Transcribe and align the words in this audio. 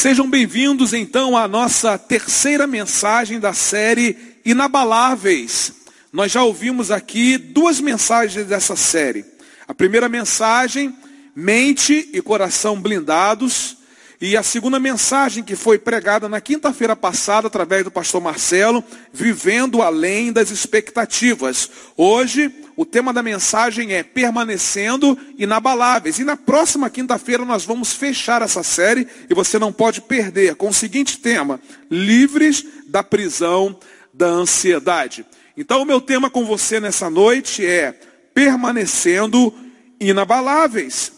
Sejam 0.00 0.30
bem-vindos 0.30 0.94
então 0.94 1.36
à 1.36 1.46
nossa 1.46 1.98
terceira 1.98 2.66
mensagem 2.66 3.38
da 3.38 3.52
série 3.52 4.16
Inabaláveis. 4.46 5.74
Nós 6.10 6.32
já 6.32 6.42
ouvimos 6.42 6.90
aqui 6.90 7.36
duas 7.36 7.80
mensagens 7.80 8.46
dessa 8.46 8.74
série. 8.76 9.26
A 9.68 9.74
primeira 9.74 10.08
mensagem, 10.08 10.96
mente 11.36 12.08
e 12.14 12.22
coração 12.22 12.80
blindados. 12.80 13.76
E 14.18 14.38
a 14.38 14.42
segunda 14.42 14.80
mensagem 14.80 15.44
que 15.44 15.54
foi 15.54 15.78
pregada 15.78 16.30
na 16.30 16.40
quinta-feira 16.40 16.96
passada 16.96 17.48
através 17.48 17.84
do 17.84 17.90
pastor 17.90 18.22
Marcelo, 18.22 18.82
vivendo 19.12 19.82
além 19.82 20.32
das 20.32 20.50
expectativas. 20.50 21.68
Hoje, 21.94 22.50
o 22.80 22.86
tema 22.86 23.12
da 23.12 23.22
mensagem 23.22 23.92
é 23.92 24.02
permanecendo 24.02 25.18
inabaláveis. 25.36 26.18
E 26.18 26.24
na 26.24 26.34
próxima 26.34 26.88
quinta-feira 26.88 27.44
nós 27.44 27.62
vamos 27.62 27.92
fechar 27.92 28.40
essa 28.40 28.62
série 28.62 29.06
e 29.28 29.34
você 29.34 29.58
não 29.58 29.70
pode 29.70 30.00
perder 30.00 30.54
com 30.54 30.70
o 30.70 30.72
seguinte 30.72 31.18
tema: 31.18 31.60
livres 31.90 32.64
da 32.86 33.02
prisão 33.02 33.78
da 34.14 34.28
ansiedade. 34.28 35.26
Então, 35.58 35.82
o 35.82 35.84
meu 35.84 36.00
tema 36.00 36.30
com 36.30 36.46
você 36.46 36.80
nessa 36.80 37.10
noite 37.10 37.66
é 37.66 37.92
permanecendo 38.32 39.52
inabaláveis. 40.00 41.12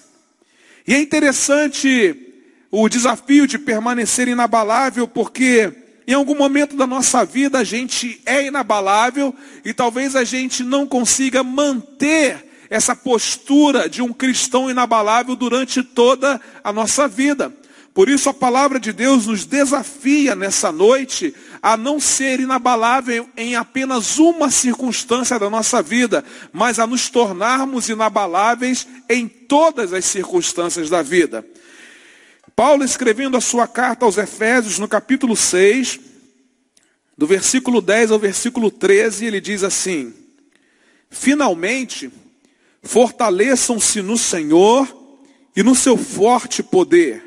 E 0.84 0.94
é 0.94 1.00
interessante 1.00 2.42
o 2.72 2.88
desafio 2.88 3.46
de 3.46 3.56
permanecer 3.56 4.26
inabalável, 4.26 5.06
porque 5.06 5.72
em 6.06 6.14
algum 6.14 6.34
momento 6.34 6.76
da 6.76 6.86
nossa 6.86 7.24
vida 7.24 7.58
a 7.58 7.64
gente 7.64 8.20
é 8.26 8.46
inabalável 8.46 9.34
e 9.64 9.72
talvez 9.72 10.16
a 10.16 10.24
gente 10.24 10.62
não 10.62 10.86
consiga 10.86 11.42
manter 11.42 12.44
essa 12.68 12.96
postura 12.96 13.88
de 13.88 14.00
um 14.00 14.12
cristão 14.12 14.70
inabalável 14.70 15.36
durante 15.36 15.82
toda 15.82 16.40
a 16.64 16.72
nossa 16.72 17.06
vida. 17.06 17.52
Por 17.94 18.08
isso 18.08 18.30
a 18.30 18.34
palavra 18.34 18.80
de 18.80 18.90
Deus 18.92 19.26
nos 19.26 19.44
desafia 19.44 20.34
nessa 20.34 20.72
noite 20.72 21.34
a 21.62 21.76
não 21.76 22.00
ser 22.00 22.40
inabalável 22.40 23.28
em 23.36 23.54
apenas 23.54 24.18
uma 24.18 24.50
circunstância 24.50 25.38
da 25.38 25.50
nossa 25.50 25.82
vida, 25.82 26.24
mas 26.52 26.78
a 26.78 26.86
nos 26.86 27.10
tornarmos 27.10 27.90
inabaláveis 27.90 28.88
em 29.08 29.28
todas 29.28 29.92
as 29.92 30.06
circunstâncias 30.06 30.88
da 30.88 31.02
vida. 31.02 31.44
Paulo 32.54 32.84
escrevendo 32.84 33.36
a 33.36 33.40
sua 33.40 33.66
carta 33.66 34.04
aos 34.04 34.18
Efésios, 34.18 34.78
no 34.78 34.86
capítulo 34.86 35.36
6, 35.36 35.98
do 37.16 37.26
versículo 37.26 37.80
10 37.80 38.10
ao 38.10 38.18
versículo 38.18 38.70
13, 38.70 39.26
ele 39.26 39.40
diz 39.40 39.62
assim: 39.62 40.12
Finalmente, 41.10 42.10
fortaleçam-se 42.82 44.02
no 44.02 44.18
Senhor 44.18 44.88
e 45.54 45.62
no 45.62 45.74
seu 45.74 45.96
forte 45.96 46.62
poder. 46.62 47.22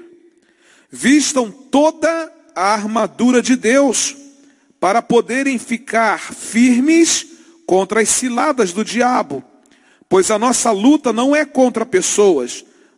Vistam 0.91 1.49
toda 1.49 2.31
a 2.55 2.73
armadura 2.73 3.41
de 3.41 3.55
Deus, 3.55 4.15
para 4.79 5.01
poderem 5.01 5.57
ficar 5.57 6.19
firmes 6.19 7.25
contra 7.65 8.01
as 8.01 8.09
ciladas 8.09 8.71
do 8.71 8.85
diabo. 8.85 9.43
Pois 10.07 10.29
a 10.29 10.37
nossa 10.37 10.71
luta 10.71 11.11
não 11.11 11.35
é 11.35 11.43
contra 11.43 11.85
pessoas, 11.85 12.63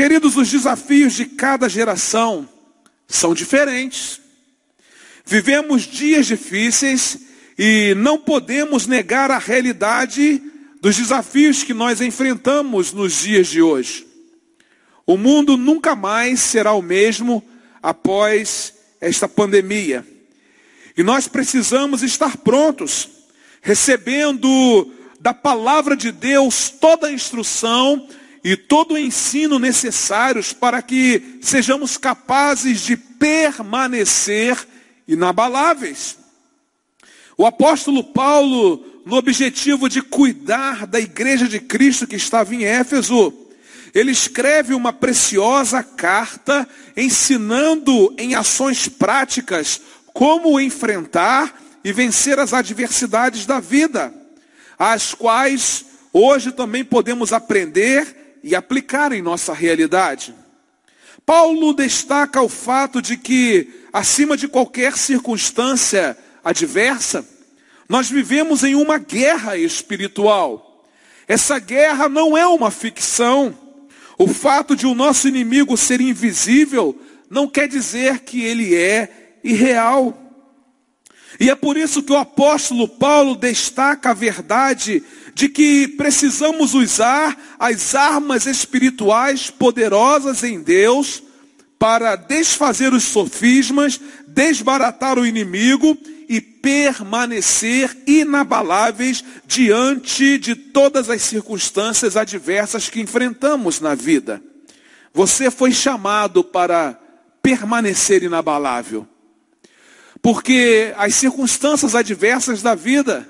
Queridos, 0.00 0.34
os 0.34 0.50
desafios 0.50 1.12
de 1.12 1.26
cada 1.26 1.68
geração 1.68 2.48
são 3.06 3.34
diferentes. 3.34 4.18
Vivemos 5.26 5.82
dias 5.82 6.24
difíceis 6.24 7.18
e 7.58 7.94
não 7.98 8.16
podemos 8.16 8.86
negar 8.86 9.30
a 9.30 9.36
realidade 9.36 10.40
dos 10.80 10.96
desafios 10.96 11.62
que 11.62 11.74
nós 11.74 12.00
enfrentamos 12.00 12.94
nos 12.94 13.12
dias 13.12 13.48
de 13.48 13.60
hoje. 13.60 14.06
O 15.04 15.18
mundo 15.18 15.58
nunca 15.58 15.94
mais 15.94 16.40
será 16.40 16.72
o 16.72 16.80
mesmo 16.80 17.44
após 17.82 18.72
esta 19.02 19.28
pandemia. 19.28 20.02
E 20.96 21.02
nós 21.02 21.28
precisamos 21.28 22.02
estar 22.02 22.38
prontos, 22.38 23.06
recebendo 23.60 24.94
da 25.20 25.34
palavra 25.34 25.94
de 25.94 26.10
Deus 26.10 26.70
toda 26.70 27.08
a 27.08 27.12
instrução 27.12 28.08
e 28.42 28.56
todo 28.56 28.94
o 28.94 28.98
ensino 28.98 29.58
necessários 29.58 30.52
para 30.52 30.80
que 30.80 31.38
sejamos 31.42 31.96
capazes 31.96 32.80
de 32.80 32.96
permanecer 32.96 34.56
inabaláveis. 35.06 36.18
O 37.36 37.46
apóstolo 37.46 38.04
Paulo, 38.04 39.02
no 39.04 39.16
objetivo 39.16 39.88
de 39.88 40.02
cuidar 40.02 40.86
da 40.86 41.00
igreja 41.00 41.48
de 41.48 41.60
Cristo 41.60 42.06
que 42.06 42.16
estava 42.16 42.54
em 42.54 42.64
Éfeso, 42.64 43.32
ele 43.94 44.10
escreve 44.10 44.72
uma 44.72 44.92
preciosa 44.92 45.82
carta 45.82 46.68
ensinando 46.96 48.14
em 48.18 48.34
ações 48.34 48.88
práticas 48.88 49.80
como 50.12 50.60
enfrentar 50.60 51.60
e 51.82 51.92
vencer 51.92 52.38
as 52.38 52.52
adversidades 52.52 53.46
da 53.46 53.58
vida, 53.58 54.12
as 54.78 55.14
quais 55.14 55.84
hoje 56.12 56.52
também 56.52 56.84
podemos 56.84 57.32
aprender 57.32 58.19
e 58.42 58.54
aplicar 58.54 59.12
em 59.12 59.22
nossa 59.22 59.52
realidade. 59.52 60.34
Paulo 61.24 61.72
destaca 61.72 62.42
o 62.42 62.48
fato 62.48 63.00
de 63.00 63.16
que, 63.16 63.68
acima 63.92 64.36
de 64.36 64.48
qualquer 64.48 64.96
circunstância 64.96 66.16
adversa, 66.44 67.24
nós 67.88 68.08
vivemos 68.08 68.64
em 68.64 68.74
uma 68.74 68.98
guerra 68.98 69.56
espiritual. 69.56 70.84
Essa 71.28 71.58
guerra 71.58 72.08
não 72.08 72.36
é 72.36 72.46
uma 72.46 72.70
ficção. 72.70 73.56
O 74.18 74.26
fato 74.28 74.74
de 74.74 74.86
o 74.86 74.94
nosso 74.94 75.28
inimigo 75.28 75.76
ser 75.76 76.00
invisível 76.00 77.00
não 77.28 77.46
quer 77.46 77.68
dizer 77.68 78.20
que 78.20 78.42
ele 78.42 78.74
é 78.74 79.36
irreal. 79.44 80.16
E 81.38 81.48
é 81.48 81.54
por 81.54 81.76
isso 81.76 82.02
que 82.02 82.12
o 82.12 82.16
apóstolo 82.16 82.88
Paulo 82.88 83.36
destaca 83.36 84.10
a 84.10 84.14
verdade 84.14 85.02
de 85.34 85.48
que 85.48 85.88
precisamos 85.88 86.74
usar 86.74 87.36
as 87.58 87.94
armas 87.94 88.46
espirituais 88.46 89.50
poderosas 89.50 90.42
em 90.42 90.60
Deus 90.60 91.22
para 91.78 92.14
desfazer 92.14 92.92
os 92.92 93.04
sofismas, 93.04 94.00
desbaratar 94.28 95.18
o 95.18 95.26
inimigo 95.26 95.96
e 96.28 96.40
permanecer 96.40 97.96
inabaláveis 98.06 99.24
diante 99.46 100.38
de 100.38 100.54
todas 100.54 101.08
as 101.08 101.22
circunstâncias 101.22 102.16
adversas 102.16 102.88
que 102.88 103.00
enfrentamos 103.00 103.80
na 103.80 103.94
vida. 103.94 104.42
Você 105.12 105.50
foi 105.50 105.72
chamado 105.72 106.44
para 106.44 107.00
permanecer 107.42 108.22
inabalável. 108.22 109.08
Porque 110.22 110.92
as 110.96 111.14
circunstâncias 111.14 111.94
adversas 111.94 112.62
da 112.62 112.74
vida 112.74 113.26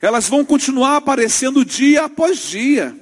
elas 0.00 0.28
vão 0.28 0.44
continuar 0.44 0.96
aparecendo 0.96 1.64
dia 1.64 2.04
após 2.04 2.38
dia. 2.38 2.96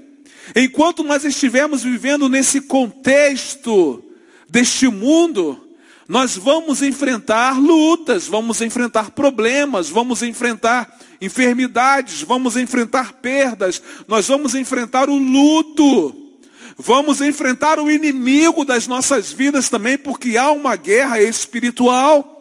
Enquanto 0.55 1.03
nós 1.03 1.25
estivermos 1.25 1.82
vivendo 1.82 2.29
nesse 2.29 2.61
contexto 2.61 4.03
deste 4.49 4.88
mundo, 4.88 5.61
nós 6.09 6.37
vamos 6.37 6.82
enfrentar 6.82 7.59
lutas, 7.59 8.26
vamos 8.26 8.61
enfrentar 8.61 9.11
problemas, 9.11 9.88
vamos 9.88 10.23
enfrentar 10.23 10.97
enfermidades, 11.20 12.23
vamos 12.23 12.56
enfrentar 12.56 13.15
perdas, 13.15 13.82
nós 14.06 14.29
vamos 14.29 14.55
enfrentar 14.55 15.11
o 15.11 15.19
luto, 15.19 16.38
vamos 16.79 17.20
enfrentar 17.20 17.81
o 17.81 17.91
inimigo 17.91 18.65
das 18.65 18.87
nossas 18.87 19.32
vidas 19.32 19.69
também, 19.69 19.99
porque 19.99 20.37
há 20.37 20.50
uma 20.53 20.76
guerra 20.76 21.20
espiritual. 21.20 22.35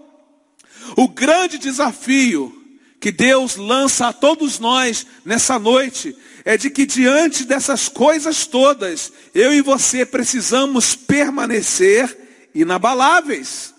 O 0.96 1.08
grande 1.08 1.58
desafio 1.58 2.55
que 3.06 3.12
Deus 3.12 3.56
lança 3.56 4.08
a 4.08 4.14
todos 4.14 4.58
nós 4.58 5.06
nessa 5.24 5.60
noite 5.60 6.18
é 6.44 6.58
de 6.58 6.72
que 6.72 6.88
diante 6.88 7.44
dessas 7.44 7.88
coisas 7.88 8.48
todas, 8.48 9.14
eu 9.36 9.54
e 9.54 9.62
você 9.62 10.04
precisamos 10.04 10.96
permanecer 10.96 12.50
inabaláveis. 12.56 13.76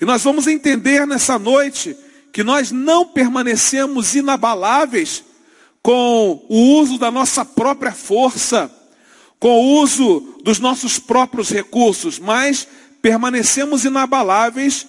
E 0.00 0.04
nós 0.04 0.22
vamos 0.22 0.46
entender 0.46 1.04
nessa 1.04 1.36
noite 1.36 1.96
que 2.32 2.44
nós 2.44 2.70
não 2.70 3.04
permanecemos 3.04 4.14
inabaláveis 4.14 5.24
com 5.82 6.46
o 6.48 6.78
uso 6.78 6.96
da 6.96 7.10
nossa 7.10 7.44
própria 7.44 7.90
força, 7.90 8.70
com 9.40 9.48
o 9.48 9.80
uso 9.80 10.38
dos 10.44 10.60
nossos 10.60 10.96
próprios 11.00 11.50
recursos, 11.50 12.20
mas 12.20 12.68
permanecemos 13.02 13.84
inabaláveis 13.84 14.86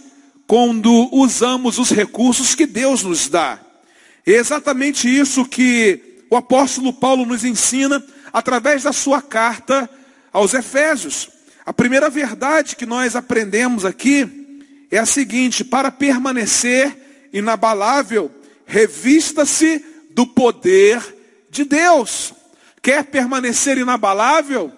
quando 0.49 1.07
usamos 1.11 1.77
os 1.77 1.91
recursos 1.91 2.55
que 2.55 2.65
Deus 2.65 3.03
nos 3.03 3.29
dá. 3.29 3.59
É 4.25 4.31
exatamente 4.31 5.07
isso 5.07 5.45
que 5.45 6.23
o 6.27 6.35
apóstolo 6.35 6.91
Paulo 6.91 7.23
nos 7.23 7.43
ensina 7.43 8.03
através 8.33 8.81
da 8.81 8.91
sua 8.91 9.21
carta 9.21 9.87
aos 10.33 10.55
Efésios. 10.55 11.29
A 11.63 11.71
primeira 11.71 12.09
verdade 12.09 12.75
que 12.75 12.87
nós 12.87 13.15
aprendemos 13.15 13.85
aqui 13.85 14.65
é 14.89 14.97
a 14.97 15.05
seguinte: 15.05 15.63
para 15.63 15.91
permanecer 15.91 17.29
inabalável, 17.31 18.31
revista-se 18.65 19.85
do 20.09 20.25
poder 20.25 20.99
de 21.51 21.63
Deus. 21.63 22.33
Quer 22.81 23.03
permanecer 23.03 23.77
inabalável? 23.77 24.73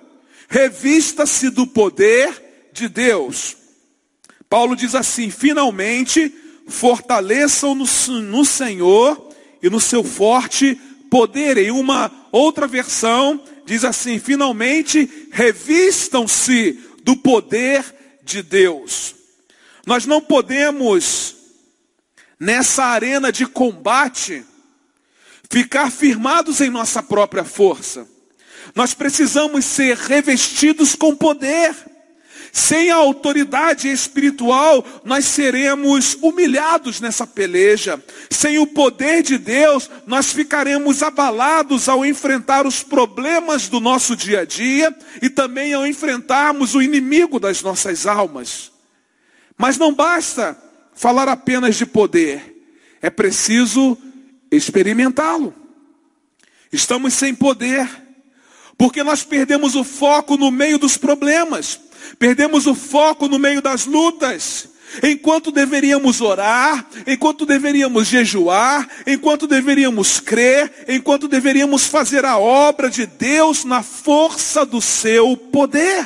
Revista-se 0.49 1.49
do 1.49 1.65
poder 1.65 2.69
de 2.73 2.89
Deus. 2.89 3.60
Paulo 4.51 4.75
diz 4.75 4.95
assim: 4.95 5.31
finalmente, 5.31 6.29
fortaleçam 6.67 7.73
no, 7.73 7.85
no 8.21 8.43
Senhor 8.43 9.29
e 9.63 9.69
no 9.69 9.79
seu 9.79 10.03
forte 10.03 10.75
poder. 11.09 11.57
Em 11.57 11.71
uma 11.71 12.11
outra 12.33 12.67
versão, 12.67 13.41
diz 13.65 13.85
assim: 13.85 14.19
finalmente, 14.19 15.09
revistam-se 15.31 16.77
do 17.01 17.15
poder 17.15 17.85
de 18.25 18.43
Deus. 18.43 19.15
Nós 19.87 20.05
não 20.05 20.19
podemos, 20.19 21.33
nessa 22.37 22.83
arena 22.83 23.31
de 23.31 23.45
combate, 23.45 24.43
ficar 25.49 25.89
firmados 25.89 26.59
em 26.59 26.69
nossa 26.69 27.01
própria 27.01 27.45
força. 27.45 28.05
Nós 28.75 28.93
precisamos 28.93 29.63
ser 29.63 29.95
revestidos 29.95 30.93
com 30.93 31.15
poder. 31.15 31.73
Sem 32.51 32.91
a 32.91 32.95
autoridade 32.95 33.89
espiritual, 33.89 34.85
nós 35.05 35.25
seremos 35.25 36.17
humilhados 36.21 36.99
nessa 36.99 37.25
peleja. 37.25 38.03
Sem 38.29 38.59
o 38.59 38.67
poder 38.67 39.23
de 39.23 39.37
Deus, 39.37 39.89
nós 40.05 40.33
ficaremos 40.33 41.01
abalados 41.01 41.87
ao 41.87 42.05
enfrentar 42.05 42.67
os 42.67 42.83
problemas 42.83 43.69
do 43.69 43.79
nosso 43.79 44.15
dia 44.15 44.41
a 44.41 44.45
dia 44.45 44.93
e 45.21 45.29
também 45.29 45.73
ao 45.73 45.87
enfrentarmos 45.87 46.75
o 46.75 46.81
inimigo 46.81 47.39
das 47.39 47.61
nossas 47.61 48.05
almas. 48.05 48.71
Mas 49.57 49.77
não 49.77 49.93
basta 49.93 50.57
falar 50.93 51.29
apenas 51.29 51.77
de 51.77 51.85
poder, 51.85 52.63
é 53.01 53.09
preciso 53.09 53.97
experimentá-lo. 54.51 55.55
Estamos 56.71 57.13
sem 57.13 57.33
poder, 57.33 57.89
porque 58.77 59.03
nós 59.03 59.23
perdemos 59.23 59.75
o 59.75 59.83
foco 59.83 60.35
no 60.35 60.51
meio 60.51 60.77
dos 60.77 60.97
problemas, 60.97 61.79
perdemos 62.17 62.67
o 62.67 62.75
foco 62.75 63.27
no 63.27 63.39
meio 63.39 63.61
das 63.61 63.85
lutas. 63.85 64.69
Enquanto 65.01 65.51
deveríamos 65.51 66.19
orar, 66.19 66.85
enquanto 67.07 67.45
deveríamos 67.45 68.07
jejuar, 68.07 68.87
enquanto 69.07 69.47
deveríamos 69.47 70.19
crer, 70.19 70.85
enquanto 70.87 71.29
deveríamos 71.29 71.85
fazer 71.85 72.25
a 72.25 72.37
obra 72.37 72.89
de 72.89 73.05
Deus 73.05 73.63
na 73.63 73.81
força 73.81 74.65
do 74.65 74.81
seu 74.81 75.37
poder. 75.37 76.05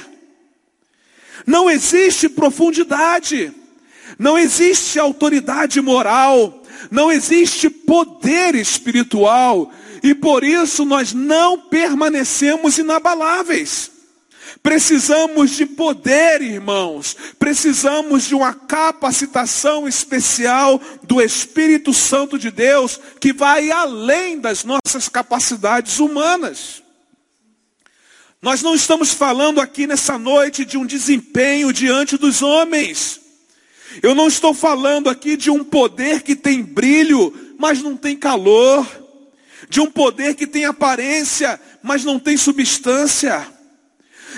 Não 1.47 1.69
existe 1.69 2.29
profundidade, 2.29 3.51
não 4.19 4.37
existe 4.37 4.99
autoridade 4.99 5.81
moral, 5.81 6.63
não 6.91 7.11
existe 7.11 7.69
poder 7.69 8.53
espiritual 8.53 9.71
e 10.03 10.13
por 10.13 10.43
isso 10.43 10.85
nós 10.85 11.11
não 11.11 11.57
permanecemos 11.57 12.77
inabaláveis. 12.77 13.94
Precisamos 14.65 15.51
de 15.51 15.63
poder, 15.63 16.41
irmãos. 16.41 17.15
Precisamos 17.37 18.23
de 18.23 18.33
uma 18.33 18.51
capacitação 18.51 19.87
especial 19.87 20.81
do 21.03 21.21
Espírito 21.21 21.93
Santo 21.93 22.39
de 22.39 22.49
Deus 22.49 22.99
que 23.21 23.31
vai 23.31 23.69
além 23.69 24.39
das 24.39 24.63
nossas 24.63 25.07
capacidades 25.07 25.99
humanas. 25.99 26.81
Nós 28.41 28.63
não 28.63 28.73
estamos 28.73 29.13
falando 29.13 29.61
aqui 29.61 29.85
nessa 29.85 30.17
noite 30.17 30.65
de 30.65 30.79
um 30.79 30.85
desempenho 30.85 31.71
diante 31.71 32.17
dos 32.17 32.41
homens. 32.41 33.21
Eu 34.01 34.15
não 34.15 34.27
estou 34.27 34.51
falando 34.51 35.11
aqui 35.11 35.37
de 35.37 35.51
um 35.51 35.63
poder 35.63 36.23
que 36.23 36.35
tem 36.35 36.63
brilho, 36.63 37.31
mas 37.59 37.83
não 37.83 37.95
tem 37.95 38.17
calor. 38.17 38.83
De 39.69 39.79
um 39.79 39.91
poder 39.91 40.33
que 40.33 40.47
tem 40.47 40.65
aparência, 40.65 41.61
mas 41.83 42.03
não 42.03 42.17
tem 42.17 42.35
substância. 42.35 43.53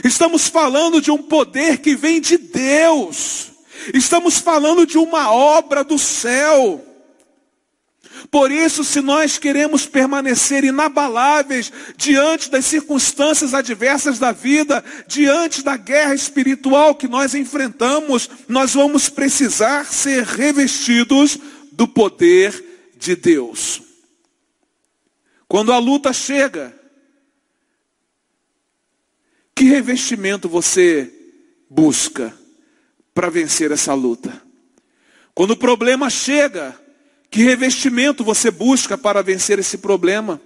Estamos 0.04 0.48
falando 0.48 1.02
de 1.02 1.12
um 1.12 1.18
poder 1.18 1.80
que 1.80 1.96
vem 1.96 2.22
de 2.22 2.38
Deus. 2.38 3.48
Estamos 3.94 4.38
falando 4.38 4.86
de 4.86 4.98
uma 4.98 5.32
obra 5.32 5.84
do 5.84 5.98
céu. 5.98 6.84
Por 8.32 8.52
isso, 8.52 8.84
se 8.84 9.00
nós 9.00 9.38
queremos 9.38 9.86
permanecer 9.86 10.64
inabaláveis 10.64 11.72
diante 11.96 12.50
das 12.50 12.66
circunstâncias 12.66 13.54
adversas 13.54 14.20
da 14.20 14.32
vida, 14.32 14.84
diante 15.08 15.64
da 15.64 15.78
guerra 15.78 16.16
espiritual 16.16 16.96
que 16.96 17.08
nós 17.08 17.36
enfrentamos, 17.36 18.30
nós 18.48 18.74
vamos 18.74 19.08
precisar 19.08 19.86
ser 19.86 20.24
revestidos 20.24 21.38
do 21.72 21.88
poder 21.88 22.64
de 22.98 23.16
Deus. 23.16 23.82
Quando 25.48 25.72
a 25.72 25.78
luta 25.78 26.12
chega, 26.12 26.77
que 29.58 29.64
revestimento 29.64 30.48
você 30.48 31.12
busca 31.68 32.32
para 33.12 33.28
vencer 33.28 33.72
essa 33.72 33.92
luta? 33.92 34.40
Quando 35.34 35.52
o 35.52 35.58
problema 35.58 36.12
chega, 36.12 36.80
que 37.32 37.42
revestimento 37.42 38.24
você 38.24 38.52
busca 38.52 38.96
para 38.96 39.24
vencer 39.24 39.58
esse 39.58 39.80
problema? 39.80 40.40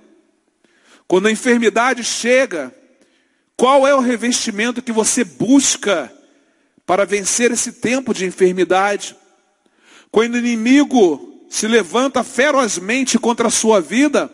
Quando 1.09 1.27
a 1.27 1.31
enfermidade 1.31 2.05
chega, 2.05 2.73
qual 3.57 3.85
é 3.85 3.93
o 3.93 3.99
revestimento 3.99 4.81
que 4.81 4.93
você 4.93 5.25
busca 5.25 6.09
para 6.85 7.05
vencer 7.05 7.51
esse 7.51 7.73
tempo 7.73 8.13
de 8.13 8.25
enfermidade? 8.25 9.13
Quando 10.09 10.35
o 10.35 10.37
inimigo 10.37 11.45
se 11.49 11.67
levanta 11.67 12.23
ferozmente 12.23 13.19
contra 13.19 13.49
a 13.49 13.51
sua 13.51 13.81
vida, 13.81 14.31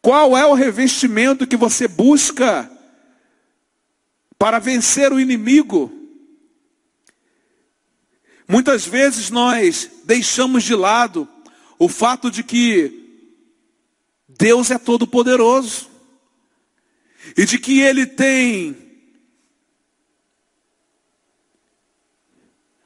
qual 0.00 0.38
é 0.38 0.46
o 0.46 0.54
revestimento 0.54 1.46
que 1.46 1.54
você 1.56 1.86
busca 1.86 2.79
para 4.40 4.58
vencer 4.58 5.12
o 5.12 5.20
inimigo? 5.20 5.92
Muitas 8.48 8.86
vezes 8.86 9.28
nós 9.28 9.90
deixamos 10.04 10.64
de 10.64 10.74
lado 10.74 11.28
o 11.78 11.90
fato 11.90 12.30
de 12.30 12.42
que 12.42 13.28
Deus 14.26 14.70
é 14.70 14.78
todo-poderoso 14.78 15.90
e 17.36 17.44
de 17.44 17.58
que 17.58 17.80
Ele 17.80 18.06
tem 18.06 18.74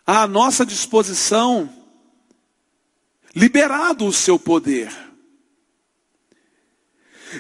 à 0.04 0.26
nossa 0.26 0.66
disposição 0.66 1.72
liberado 3.32 4.06
o 4.06 4.12
seu 4.12 4.40
poder. 4.40 4.92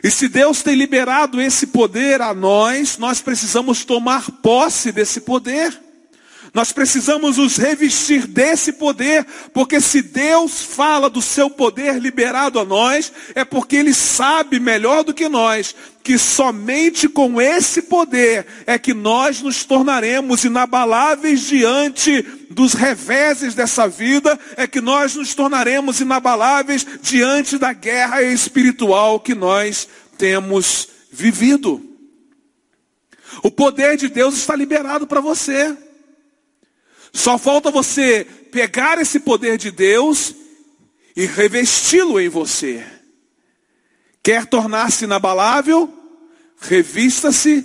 E 0.02 0.10
se 0.10 0.28
Deus 0.28 0.62
tem 0.62 0.74
liberado 0.74 1.40
esse 1.40 1.66
poder 1.66 2.20
a 2.20 2.34
nós, 2.34 2.98
nós 2.98 3.20
precisamos 3.20 3.84
tomar 3.84 4.30
posse 4.30 4.90
desse 4.90 5.20
poder. 5.20 5.83
Nós 6.54 6.70
precisamos 6.70 7.36
nos 7.36 7.56
revestir 7.56 8.28
desse 8.28 8.74
poder, 8.74 9.26
porque 9.52 9.80
se 9.80 10.00
Deus 10.00 10.62
fala 10.62 11.10
do 11.10 11.20
seu 11.20 11.50
poder 11.50 12.00
liberado 12.00 12.60
a 12.60 12.64
nós, 12.64 13.12
é 13.34 13.44
porque 13.44 13.74
Ele 13.74 13.92
sabe 13.92 14.60
melhor 14.60 15.02
do 15.02 15.12
que 15.12 15.28
nós, 15.28 15.74
que 16.04 16.16
somente 16.16 17.08
com 17.08 17.42
esse 17.42 17.82
poder 17.82 18.46
é 18.66 18.78
que 18.78 18.94
nós 18.94 19.42
nos 19.42 19.64
tornaremos 19.64 20.44
inabaláveis 20.44 21.40
diante 21.40 22.22
dos 22.48 22.72
reveses 22.72 23.56
dessa 23.56 23.88
vida, 23.88 24.38
é 24.56 24.64
que 24.64 24.80
nós 24.80 25.16
nos 25.16 25.34
tornaremos 25.34 26.00
inabaláveis 26.00 26.86
diante 27.02 27.58
da 27.58 27.72
guerra 27.72 28.22
espiritual 28.22 29.18
que 29.18 29.34
nós 29.34 29.88
temos 30.16 30.86
vivido. 31.10 31.82
O 33.42 33.50
poder 33.50 33.96
de 33.96 34.08
Deus 34.08 34.36
está 34.36 34.54
liberado 34.54 35.04
para 35.04 35.20
você. 35.20 35.76
Só 37.14 37.38
falta 37.38 37.70
você 37.70 38.24
pegar 38.50 39.00
esse 39.00 39.20
poder 39.20 39.56
de 39.56 39.70
Deus 39.70 40.34
e 41.14 41.26
revesti-lo 41.26 42.20
em 42.20 42.28
você. 42.28 42.84
Quer 44.20 44.46
tornar-se 44.46 45.04
inabalável? 45.04 45.88
Revista-se 46.60 47.64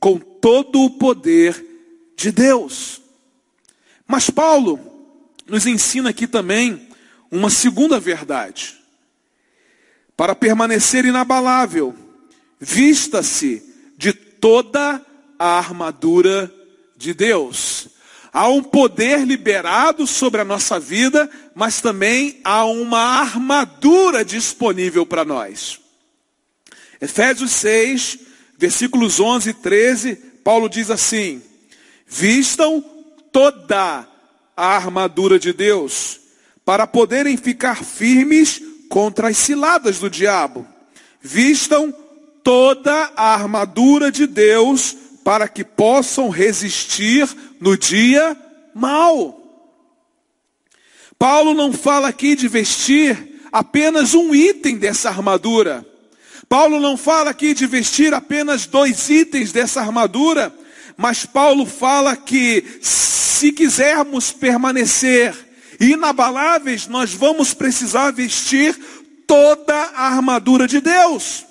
com 0.00 0.18
todo 0.18 0.80
o 0.80 0.90
poder 0.90 1.62
de 2.16 2.32
Deus. 2.32 3.02
Mas 4.08 4.30
Paulo 4.30 4.80
nos 5.46 5.66
ensina 5.66 6.08
aqui 6.08 6.26
também 6.26 6.88
uma 7.30 7.50
segunda 7.50 8.00
verdade. 8.00 8.80
Para 10.16 10.34
permanecer 10.34 11.04
inabalável, 11.04 11.94
vista-se 12.58 13.62
de 13.98 14.14
toda 14.14 15.04
a 15.38 15.58
armadura 15.58 16.50
de 16.96 17.12
Deus. 17.12 17.95
Há 18.36 18.48
um 18.48 18.62
poder 18.62 19.26
liberado 19.26 20.06
sobre 20.06 20.42
a 20.42 20.44
nossa 20.44 20.78
vida, 20.78 21.26
mas 21.54 21.80
também 21.80 22.38
há 22.44 22.66
uma 22.66 23.00
armadura 23.00 24.22
disponível 24.22 25.06
para 25.06 25.24
nós. 25.24 25.80
Efésios 27.00 27.50
6, 27.52 28.18
versículos 28.58 29.20
11 29.20 29.48
e 29.48 29.54
13, 29.54 30.16
Paulo 30.44 30.68
diz 30.68 30.90
assim: 30.90 31.40
Vistam 32.06 32.84
toda 33.32 34.06
a 34.54 34.66
armadura 34.66 35.38
de 35.38 35.54
Deus, 35.54 36.20
para 36.62 36.86
poderem 36.86 37.38
ficar 37.38 37.82
firmes 37.82 38.60
contra 38.90 39.28
as 39.28 39.38
ciladas 39.38 39.98
do 39.98 40.10
diabo. 40.10 40.68
Vistam 41.22 41.90
toda 42.44 43.12
a 43.16 43.32
armadura 43.32 44.12
de 44.12 44.26
Deus, 44.26 44.94
para 45.26 45.48
que 45.48 45.64
possam 45.64 46.28
resistir 46.28 47.28
no 47.60 47.76
dia 47.76 48.36
mal. 48.72 49.36
Paulo 51.18 51.52
não 51.52 51.72
fala 51.72 52.06
aqui 52.06 52.36
de 52.36 52.46
vestir 52.46 53.40
apenas 53.50 54.14
um 54.14 54.32
item 54.32 54.76
dessa 54.78 55.08
armadura. 55.08 55.84
Paulo 56.48 56.78
não 56.78 56.96
fala 56.96 57.30
aqui 57.30 57.54
de 57.54 57.66
vestir 57.66 58.14
apenas 58.14 58.66
dois 58.66 59.10
itens 59.10 59.50
dessa 59.50 59.80
armadura, 59.80 60.54
mas 60.96 61.26
Paulo 61.26 61.66
fala 61.66 62.14
que 62.14 62.78
se 62.80 63.50
quisermos 63.50 64.30
permanecer 64.30 65.34
inabaláveis, 65.80 66.86
nós 66.86 67.12
vamos 67.12 67.52
precisar 67.52 68.12
vestir 68.12 68.78
toda 69.26 69.74
a 69.74 70.06
armadura 70.06 70.68
de 70.68 70.80
Deus. 70.80 71.45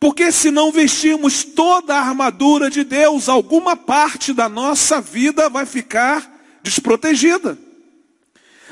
Porque 0.00 0.30
se 0.30 0.50
não 0.50 0.70
vestirmos 0.70 1.42
toda 1.42 1.94
a 1.94 2.00
armadura 2.00 2.70
de 2.70 2.84
Deus, 2.84 3.28
alguma 3.28 3.76
parte 3.76 4.32
da 4.32 4.48
nossa 4.48 5.00
vida 5.00 5.48
vai 5.48 5.66
ficar 5.66 6.38
desprotegida. 6.62 7.58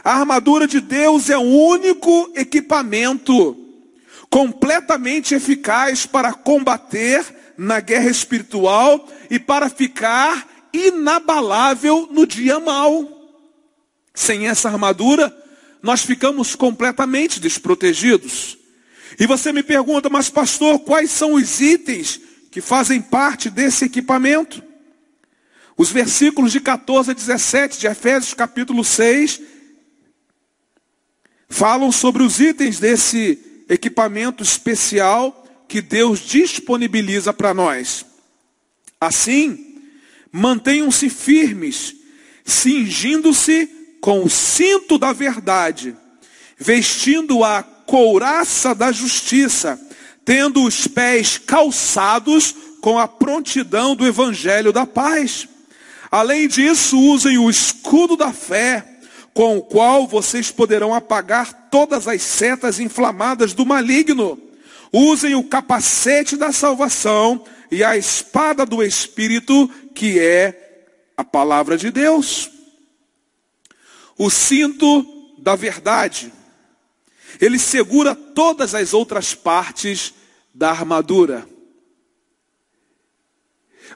A 0.05 0.21
armadura 0.21 0.69
de 0.69 0.81
Deus 0.81 1.29
é 1.29 1.37
o 1.37 1.41
único 1.41 2.31
equipamento 2.37 3.57
completamente 4.31 5.35
eficaz 5.35 6.07
para 6.07 6.33
combater 6.33 7.25
na 7.57 7.81
guerra 7.81 8.11
espiritual 8.11 9.09
e 9.29 9.39
para 9.39 9.69
ficar 9.69 10.47
inabalável 10.73 12.09
no 12.13 12.27
dia 12.27 12.61
mal. 12.61 13.09
Sem 14.15 14.47
essa 14.47 14.69
armadura, 14.69 15.37
nós 15.83 16.03
ficamos 16.03 16.55
completamente 16.55 17.41
desprotegidos. 17.41 18.59
E 19.19 19.27
você 19.27 19.53
me 19.53 19.63
pergunta, 19.63 20.09
mas 20.09 20.29
pastor, 20.29 20.81
quais 20.81 21.11
são 21.11 21.35
os 21.35 21.61
itens 21.61 22.21
que 22.51 22.61
fazem 22.61 23.01
parte 23.01 23.49
desse 23.49 23.85
equipamento? 23.85 24.63
Os 25.77 25.91
versículos 25.91 26.53
de 26.53 26.61
14 26.61 27.11
a 27.11 27.15
17 27.15 27.79
de 27.79 27.87
Efésios 27.87 28.35
capítulo 28.35 28.83
6 28.83 29.41
falam 31.49 31.93
sobre 31.93 32.23
os 32.23 32.41
itens 32.41 32.79
desse 32.79 33.39
equipamento 33.69 34.43
especial 34.43 35.45
que 35.69 35.81
Deus 35.81 36.21
disponibiliza 36.21 37.33
para 37.33 37.53
nós. 37.53 38.07
Assim, 39.01 39.83
mantenham-se 40.33 41.09
firmes, 41.09 41.95
cingindo-se 42.45 43.69
com 44.01 44.25
o 44.25 44.31
cinto 44.31 44.99
da 44.99 45.13
verdade, 45.13 45.97
vestindo 46.59 47.45
a 47.45 47.63
couraça 47.87 48.75
da 48.75 48.93
justiça, 48.93 49.81
tendo 50.25 50.65
os 50.65 50.87
pés 50.87 51.39
calçados 51.39 52.55
com 52.81 52.99
a 52.99 53.09
prontidão 53.09 53.97
do 53.97 54.07
evangelho 54.07 54.73
da 54.73 54.87
paz. 54.87 55.49
Além 56.11 56.47
disso, 56.49 56.99
usem 56.99 57.39
o 57.39 57.51
escudo 57.51 58.17
da 58.17 58.33
fé, 58.33 58.85
com 59.33 59.59
o 59.59 59.63
qual 59.63 60.07
vocês 60.07 60.51
poderão 60.51 60.95
apagar 60.95 61.69
todas 61.71 62.09
as 62.09 62.23
setas 62.23 62.81
inflamadas 62.81 63.53
do 63.53 63.67
maligno. 63.67 64.41
Usem 64.93 65.35
o 65.35 65.45
capacete 65.45 66.37
da 66.37 66.53
salvação 66.53 67.45
e 67.71 67.85
a 67.85 67.97
espada 67.97 68.65
do 68.65 68.83
Espírito, 68.83 69.69
que 69.95 70.19
é 70.19 70.85
a 71.17 71.25
palavra 71.25 71.77
de 71.77 71.91
Deus. 71.91 72.51
O 74.17 74.31
cinto 74.31 75.05
da 75.39 75.55
verdade. 75.55 76.33
Ele 77.41 77.59
segura 77.59 78.15
todas 78.15 78.75
as 78.75 78.95
outras 78.95 79.35
partes 79.35 80.15
da 80.55 80.71
armadura. 80.71 81.47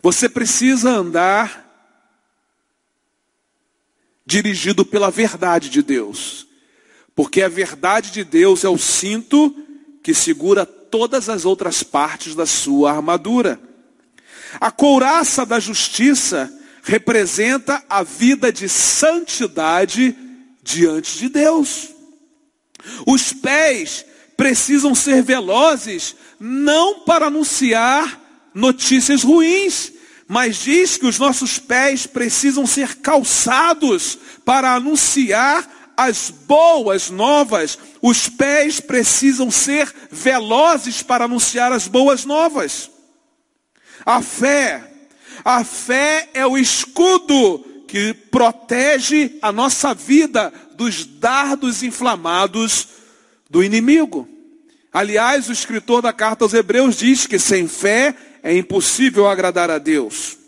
Você 0.03 0.29
precisa 0.29 0.91
andar 0.91 1.69
dirigido 4.25 4.85
pela 4.85 5.11
verdade 5.11 5.69
de 5.69 5.83
Deus. 5.83 6.47
Porque 7.15 7.43
a 7.43 7.49
verdade 7.49 8.13
de 8.13 8.25
Deus 8.25 8.65
é 8.65 8.69
o 8.69 8.79
cinto 8.79 9.55
que 10.03 10.15
segura 10.15 10.65
todas 10.65 11.29
as 11.29 11.45
outras 11.45 11.83
partes 11.83 12.35
da 12.35 12.47
sua 12.47 12.93
armadura. 12.93 13.61
A 14.61 14.71
couraça 14.71 15.45
da 15.45 15.61
justiça 15.61 16.53
representa 16.83 17.85
a 17.89 18.03
vida 18.03 18.53
de 18.53 18.69
santidade 18.69 20.17
diante 20.63 21.19
de 21.19 21.29
Deus. 21.29 21.91
Os 23.07 23.33
pés 23.33 24.05
precisam 24.37 24.95
ser 24.95 25.23
velozes, 25.23 26.17
não 26.39 27.01
para 27.01 27.27
anunciar 27.27 28.21
notícias 28.55 29.23
ruins, 29.23 29.93
mas 30.27 30.59
diz 30.59 30.97
que 30.97 31.07
os 31.07 31.19
nossos 31.19 31.59
pés 31.59 32.07
precisam 32.07 32.67
ser 32.67 32.97
calçados 32.97 34.19
para 34.45 34.75
anunciar 34.75 35.69
as 35.97 36.31
boas 36.31 37.11
novas. 37.11 37.79
Os 38.01 38.29
pés 38.29 38.81
precisam 38.81 39.51
ser 39.51 39.93
velozes 40.11 41.03
para 41.03 41.27
anunciar 41.27 41.73
as 41.73 41.87
boas 41.87 42.25
novas. 42.25 42.91
A 44.07 44.23
fé, 44.23 44.91
a 45.45 45.65
fé 45.65 46.31
é 46.33 46.47
o 46.47 46.57
escudo 46.57 47.67
que 47.91 48.15
protege 48.15 49.37
a 49.43 49.51
nossa 49.51 49.93
vida 49.93 50.53
dos 50.77 51.05
dardos 51.05 51.83
inflamados 51.83 52.87
do 53.51 53.65
inimigo. 53.65 54.29
Aliás, 54.93 55.49
o 55.49 55.53
escritor 55.53 56.01
da 56.01 56.13
carta 56.13 56.45
aos 56.45 56.55
Hebreus 56.55 56.97
diz 56.97 57.27
que 57.27 57.37
sem 57.37 57.67
fé 57.67 58.15
é 58.45 58.57
impossível 58.57 59.29
agradar 59.29 59.73
a 59.73 59.79
Deus. 59.79 60.39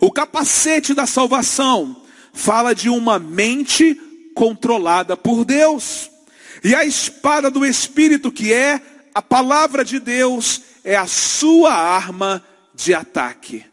O 0.00 0.12
capacete 0.12 0.94
da 0.94 1.06
salvação 1.06 2.04
fala 2.32 2.72
de 2.72 2.88
uma 2.88 3.18
mente 3.18 4.00
controlada 4.32 5.16
por 5.16 5.44
Deus. 5.44 6.08
E 6.62 6.72
a 6.72 6.84
espada 6.84 7.50
do 7.50 7.66
Espírito, 7.66 8.30
que 8.30 8.52
é 8.52 8.80
a 9.12 9.20
palavra 9.20 9.84
de 9.84 9.98
Deus, 9.98 10.62
é 10.84 10.94
a 10.94 11.08
sua 11.08 11.74
arma 11.74 12.44
de 12.76 12.94
ataque. 12.94 13.64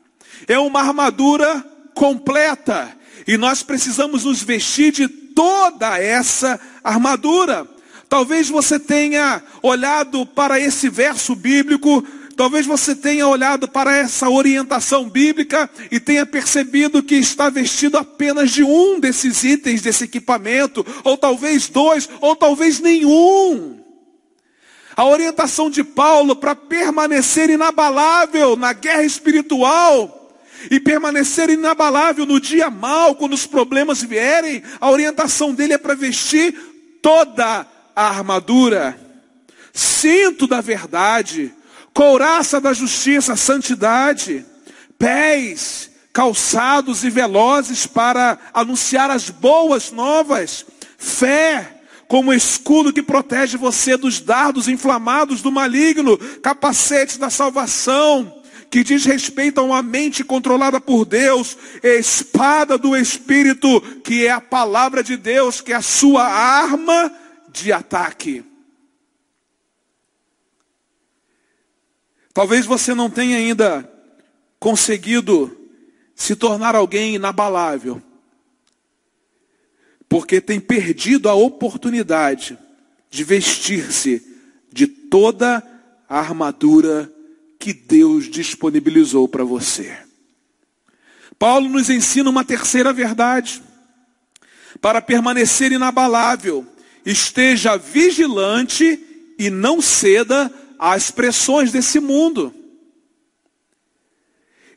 É 0.48 0.58
uma 0.58 0.82
armadura 0.82 1.75
completa. 1.96 2.96
E 3.26 3.38
nós 3.38 3.64
precisamos 3.64 4.26
nos 4.26 4.44
vestir 4.44 4.92
de 4.92 5.08
toda 5.08 5.98
essa 5.98 6.60
armadura. 6.84 7.68
Talvez 8.08 8.50
você 8.50 8.80
tenha 8.80 9.42
olhado 9.64 10.26
para 10.26 10.60
esse 10.60 10.88
verso 10.90 11.36
bíblico 11.36 12.06
Talvez 12.36 12.66
você 12.66 12.94
tenha 12.94 13.26
olhado 13.28 13.66
para 13.66 13.96
essa 13.96 14.30
orientação 14.30 15.10
bíblica 15.10 15.70
e 15.90 16.02
tenha 16.02 16.26
percebido 16.26 17.02
que 17.02 17.16
está 17.16 17.50
vestido 17.50 17.98
apenas 17.98 18.52
de 18.52 18.62
um 18.62 19.00
desses 19.00 19.44
itens 19.46 19.82
desse 19.82 20.04
equipamento, 20.04 20.86
ou 21.06 21.18
talvez 21.18 21.70
dois, 21.70 22.10
ou 22.20 22.36
talvez 22.36 22.82
nenhum. 22.82 23.80
A 24.98 25.06
orientação 25.06 25.70
de 25.70 25.82
Paulo 25.84 26.36
para 26.36 26.56
permanecer 26.56 27.50
inabalável 27.50 28.58
na 28.58 28.74
guerra 28.74 29.04
espiritual 29.04 30.15
e 30.70 30.80
permanecer 30.80 31.50
inabalável 31.50 32.26
no 32.26 32.40
dia 32.40 32.70
mal, 32.70 33.16
quando 33.16 33.34
os 33.34 33.46
problemas 33.46 34.02
vierem, 34.02 34.64
a 34.80 34.90
orientação 34.90 35.54
dele 35.54 35.74
é 35.74 35.78
para 35.78 35.96
vestir 35.96 36.54
toda 37.02 37.66
a 37.96 38.08
armadura, 38.08 39.00
cinto 39.74 40.48
da 40.48 40.62
verdade, 40.62 41.54
couraça 41.94 42.60
da 42.60 42.74
justiça, 42.74 43.36
santidade, 43.36 44.46
pés 44.98 45.92
calçados 46.16 47.04
e 47.04 47.10
velozes 47.10 47.86
para 47.86 48.40
anunciar 48.54 49.12
as 49.12 49.30
boas 49.30 49.92
novas, 49.92 50.66
fé 50.98 51.82
como 52.08 52.34
escudo 52.34 52.94
que 52.94 53.04
protege 53.04 53.58
você 53.58 53.98
dos 53.98 54.22
dardos 54.22 54.70
inflamados 54.70 55.42
do 55.42 55.52
maligno, 55.52 56.18
capacete 56.42 57.20
da 57.20 57.30
salvação, 57.30 58.35
que 58.76 58.84
diz 58.84 59.06
respeito 59.06 59.62
a 59.62 59.64
uma 59.64 59.82
mente 59.82 60.22
controlada 60.22 60.82
por 60.82 61.06
Deus, 61.06 61.58
espada 61.82 62.78
do 62.78 62.94
Espírito, 62.94 63.80
que 64.02 64.26
é 64.26 64.32
a 64.32 64.42
palavra 64.42 65.02
de 65.02 65.16
Deus, 65.16 65.62
que 65.62 65.72
é 65.72 65.78
a 65.78 65.82
sua 65.82 66.26
arma 66.26 67.10
de 67.54 67.72
ataque. 67.72 68.44
Talvez 72.34 72.66
você 72.66 72.94
não 72.94 73.10
tenha 73.10 73.38
ainda 73.38 73.90
conseguido 74.60 75.58
se 76.14 76.36
tornar 76.36 76.76
alguém 76.76 77.16
inabalável, 77.16 78.04
porque 80.10 80.42
tem 80.42 80.60
perdido 80.60 81.30
a 81.30 81.34
oportunidade 81.34 82.60
de 83.10 83.24
vestir-se 83.24 84.22
de 84.70 84.86
toda 84.86 85.64
a 86.10 86.20
armadura 86.20 87.15
que 87.66 87.74
Deus 87.74 88.30
disponibilizou 88.30 89.28
para 89.28 89.44
você. 89.44 89.98
Paulo 91.40 91.68
nos 91.68 91.90
ensina 91.90 92.30
uma 92.30 92.46
terceira 92.46 92.94
verdade. 92.94 93.60
Para 94.80 95.02
permanecer 95.02 95.72
inabalável, 95.72 96.64
esteja 97.04 97.76
vigilante 97.76 99.00
e 99.40 99.50
não 99.50 99.82
ceda 99.82 100.54
às 100.78 101.10
pressões 101.10 101.72
desse 101.72 102.00
mundo. 102.00 102.54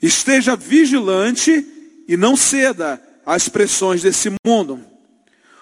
Esteja 0.00 0.56
vigilante 0.56 1.66
e 2.08 2.16
não 2.16 2.38
ceda 2.38 3.02
às 3.26 3.50
pressões 3.50 4.00
desse 4.00 4.32
mundo. 4.46 4.82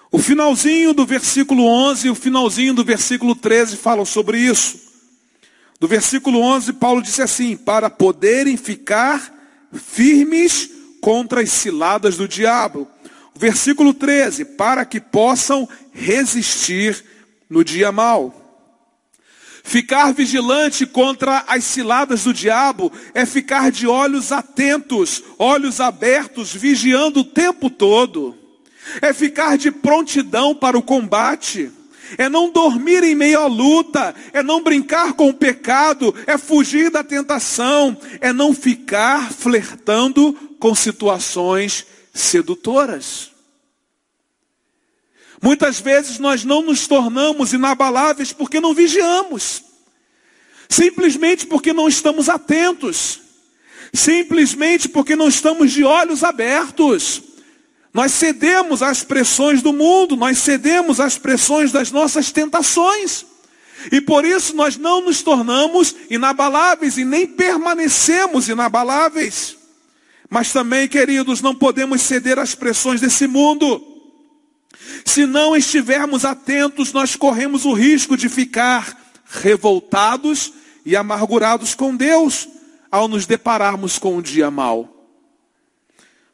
O 0.09 0.17
finalzinho 0.17 0.93
do 0.93 1.05
versículo 1.05 1.65
11 1.65 2.07
e 2.07 2.09
o 2.09 2.15
finalzinho 2.15 2.73
do 2.73 2.85
versículo 2.85 3.35
13 3.35 3.75
falam 3.75 4.05
sobre 4.05 4.39
isso. 4.39 4.86
Do 5.79 5.87
versículo 5.87 6.39
11, 6.39 6.73
Paulo 6.73 7.01
disse 7.01 7.21
assim: 7.21 7.55
Para 7.55 7.89
poderem 7.89 8.57
ficar 8.57 9.33
firmes 9.73 10.69
contra 11.01 11.41
as 11.41 11.51
ciladas 11.51 12.17
do 12.17 12.27
diabo. 12.27 12.87
Versículo 13.35 13.93
13: 13.93 14.45
Para 14.45 14.83
que 14.85 14.99
possam 14.99 15.69
resistir 15.91 17.03
no 17.49 17.63
dia 17.63 17.91
mau. 17.91 18.43
Ficar 19.63 20.13
vigilante 20.13 20.85
contra 20.85 21.43
as 21.45 21.65
ciladas 21.65 22.23
do 22.23 22.33
diabo 22.33 22.89
é 23.13 23.25
ficar 23.25 23.69
de 23.69 23.85
olhos 23.85 24.31
atentos, 24.31 25.21
olhos 25.37 25.81
abertos, 25.81 26.53
vigiando 26.53 27.19
o 27.19 27.25
tempo 27.25 27.69
todo. 27.69 28.33
É 29.01 29.11
ficar 29.11 29.57
de 29.57 29.69
prontidão 29.69 30.55
para 30.55 30.77
o 30.77 30.81
combate. 30.81 31.69
É 32.17 32.29
não 32.29 32.51
dormir 32.51 33.03
em 33.03 33.15
meio 33.15 33.39
à 33.39 33.47
luta, 33.47 34.13
é 34.31 34.43
não 34.43 34.61
brincar 34.61 35.13
com 35.13 35.29
o 35.29 35.33
pecado, 35.33 36.13
é 36.27 36.37
fugir 36.37 36.91
da 36.91 37.03
tentação, 37.03 37.97
é 38.21 38.31
não 38.31 38.53
ficar 38.53 39.33
flertando 39.33 40.33
com 40.59 40.75
situações 40.75 41.85
sedutoras. 42.13 43.31
Muitas 45.41 45.79
vezes 45.79 46.17
nós 46.17 46.43
não 46.43 46.61
nos 46.61 46.87
tornamos 46.87 47.53
inabaláveis 47.53 48.33
porque 48.33 48.59
não 48.59 48.73
vigiamos, 48.73 49.63
simplesmente 50.67 51.45
porque 51.45 51.73
não 51.73 51.87
estamos 51.87 52.27
atentos, 52.27 53.21
simplesmente 53.93 54.89
porque 54.89 55.15
não 55.15 55.27
estamos 55.27 55.71
de 55.71 55.83
olhos 55.83 56.23
abertos. 56.23 57.21
Nós 57.97 58.11
cedemos 58.11 58.83
às 58.83 59.03
pressões 59.03 59.63
do 59.63 59.73
mundo, 59.73 60.15
nós 60.15 60.37
cedemos 60.37 60.99
às 60.99 61.17
pressões 61.17 61.71
das 61.71 61.89
nossas 61.89 62.31
tentações. 62.31 63.25
E 63.91 63.99
por 63.99 64.23
isso 64.23 64.55
nós 64.55 64.77
não 64.77 65.01
nos 65.01 65.23
tornamos 65.23 65.95
inabaláveis 66.07 66.99
e 66.99 67.03
nem 67.03 67.25
permanecemos 67.25 68.49
inabaláveis. 68.49 69.57
Mas 70.29 70.53
também, 70.53 70.87
queridos, 70.87 71.41
não 71.41 71.55
podemos 71.55 72.03
ceder 72.03 72.37
às 72.37 72.53
pressões 72.53 73.01
desse 73.01 73.25
mundo. 73.25 73.83
Se 75.03 75.25
não 75.25 75.55
estivermos 75.55 76.23
atentos, 76.23 76.93
nós 76.93 77.15
corremos 77.15 77.65
o 77.65 77.73
risco 77.73 78.15
de 78.15 78.29
ficar 78.29 78.95
revoltados 79.27 80.53
e 80.85 80.95
amargurados 80.95 81.73
com 81.73 81.95
Deus 81.95 82.47
ao 82.91 83.07
nos 83.07 83.25
depararmos 83.25 83.97
com 83.97 84.17
um 84.17 84.21
dia 84.21 84.51
mau. 84.51 84.96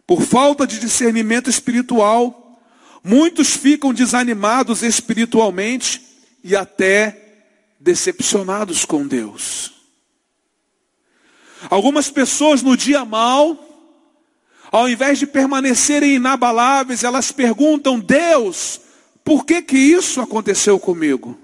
Por 0.05 0.21
falta 0.21 0.67
de 0.67 0.79
discernimento 0.79 1.49
espiritual, 1.49 2.59
muitos 3.03 3.55
ficam 3.55 3.93
desanimados 3.93 4.83
espiritualmente 4.83 6.01
e 6.43 6.55
até 6.55 7.45
decepcionados 7.79 8.85
com 8.85 9.07
Deus. 9.07 9.71
Algumas 11.69 12.09
pessoas 12.09 12.61
no 12.61 12.75
dia 12.75 13.05
mau 13.05 13.73
ao 14.73 14.89
invés 14.89 15.19
de 15.19 15.27
permanecerem 15.27 16.15
inabaláveis, 16.15 17.03
elas 17.03 17.31
perguntam: 17.31 17.99
Deus, 17.99 18.81
por 19.23 19.45
que 19.45 19.61
que 19.61 19.77
isso 19.77 20.19
aconteceu 20.19 20.79
comigo? 20.79 21.37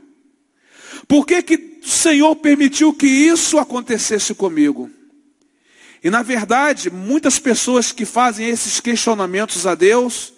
Por 1.07 1.27
que 1.27 1.43
que 1.43 1.79
o 1.83 1.87
Senhor 1.87 2.35
permitiu 2.37 2.91
que 2.91 3.05
isso 3.05 3.59
acontecesse 3.59 4.33
comigo? 4.33 4.89
E 6.03 6.09
na 6.09 6.21
verdade, 6.21 6.89
muitas 6.89 7.39
pessoas 7.39 7.91
que 7.91 8.05
fazem 8.05 8.47
esses 8.47 8.79
questionamentos 8.79 9.67
a 9.67 9.75
Deus 9.75 10.33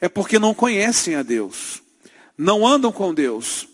é 0.00 0.08
porque 0.08 0.38
não 0.38 0.54
conhecem 0.54 1.14
a 1.14 1.22
Deus, 1.22 1.82
não 2.36 2.66
andam 2.66 2.92
com 2.92 3.14
Deus, 3.14 3.66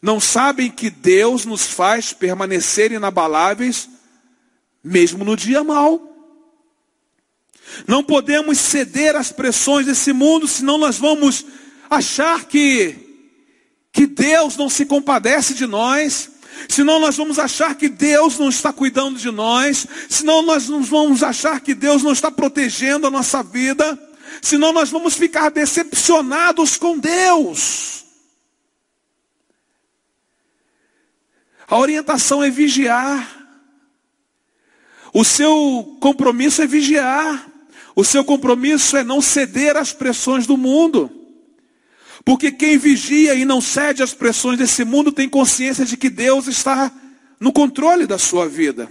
não 0.00 0.20
sabem 0.20 0.70
que 0.70 0.88
Deus 0.88 1.44
nos 1.44 1.66
faz 1.66 2.12
permanecer 2.12 2.92
inabaláveis 2.92 3.88
mesmo 4.82 5.24
no 5.24 5.36
dia 5.36 5.64
mau. 5.64 6.12
Não 7.86 8.02
podemos 8.04 8.58
ceder 8.58 9.16
às 9.16 9.32
pressões 9.32 9.86
desse 9.86 10.12
mundo, 10.12 10.46
senão 10.46 10.78
nós 10.78 10.98
vamos 10.98 11.44
achar 11.90 12.44
que, 12.44 12.94
que 13.92 14.06
Deus 14.06 14.56
não 14.56 14.68
se 14.68 14.86
compadece 14.86 15.52
de 15.54 15.66
nós, 15.66 16.30
senão 16.68 16.98
nós 16.98 17.16
vamos 17.16 17.38
achar 17.38 17.74
que 17.74 17.88
Deus 17.88 18.38
não 18.38 18.48
está 18.48 18.72
cuidando 18.72 19.18
de 19.18 19.30
nós, 19.30 19.86
senão 20.08 20.42
nós 20.42 20.66
vamos 20.66 21.22
achar 21.22 21.60
que 21.60 21.74
Deus 21.74 22.02
não 22.02 22.12
está 22.12 22.30
protegendo 22.30 23.06
a 23.06 23.10
nossa 23.10 23.42
vida, 23.42 23.98
senão 24.42 24.72
nós 24.72 24.90
vamos 24.90 25.14
ficar 25.14 25.50
decepcionados 25.50 26.76
com 26.76 26.98
Deus. 26.98 28.04
A 31.68 31.78
orientação 31.78 32.42
é 32.42 32.50
vigiar. 32.50 33.34
O 35.12 35.24
seu 35.24 35.96
compromisso 36.00 36.62
é 36.62 36.66
vigiar. 36.66 37.50
O 37.94 38.04
seu 38.04 38.24
compromisso 38.24 38.96
é 38.96 39.02
não 39.02 39.20
ceder 39.20 39.76
às 39.76 39.92
pressões 39.92 40.46
do 40.46 40.56
mundo. 40.56 41.10
Porque 42.26 42.50
quem 42.50 42.76
vigia 42.76 43.36
e 43.36 43.44
não 43.44 43.60
cede 43.60 44.02
às 44.02 44.12
pressões 44.12 44.58
desse 44.58 44.84
mundo 44.84 45.12
tem 45.12 45.28
consciência 45.28 45.84
de 45.84 45.96
que 45.96 46.10
Deus 46.10 46.48
está 46.48 46.90
no 47.38 47.52
controle 47.52 48.04
da 48.04 48.18
sua 48.18 48.48
vida. 48.48 48.88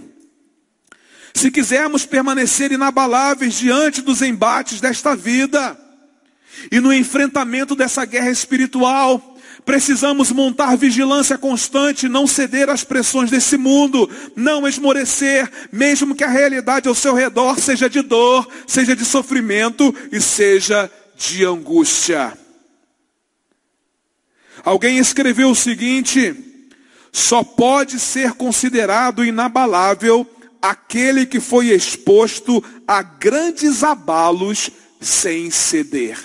Se 1.34 1.50
quisermos 1.50 2.06
permanecer 2.06 2.72
inabaláveis 2.72 3.58
diante 3.58 4.00
dos 4.00 4.22
embates 4.22 4.80
desta 4.80 5.14
vida 5.14 5.78
e 6.72 6.80
no 6.80 6.90
enfrentamento 6.90 7.76
dessa 7.76 8.06
guerra 8.06 8.30
espiritual, 8.30 9.34
Precisamos 9.64 10.30
montar 10.30 10.76
vigilância 10.76 11.36
constante, 11.36 12.08
não 12.08 12.24
ceder 12.24 12.70
às 12.70 12.84
pressões 12.84 13.32
desse 13.32 13.56
mundo, 13.56 14.08
não 14.36 14.68
esmorecer, 14.68 15.50
mesmo 15.72 16.14
que 16.14 16.22
a 16.22 16.28
realidade 16.28 16.88
ao 16.88 16.94
seu 16.94 17.14
redor 17.14 17.58
seja 17.58 17.90
de 17.90 18.00
dor, 18.00 18.46
seja 18.64 18.94
de 18.94 19.04
sofrimento 19.04 19.92
e 20.12 20.20
seja 20.20 20.88
de 21.16 21.44
angústia. 21.44 22.38
Alguém 24.66 24.98
escreveu 24.98 25.50
o 25.50 25.54
seguinte: 25.54 26.34
só 27.12 27.44
pode 27.44 28.00
ser 28.00 28.32
considerado 28.32 29.24
inabalável 29.24 30.28
aquele 30.60 31.24
que 31.24 31.38
foi 31.38 31.68
exposto 31.68 32.64
a 32.84 33.00
grandes 33.00 33.84
abalos 33.84 34.68
sem 35.00 35.52
ceder. 35.52 36.18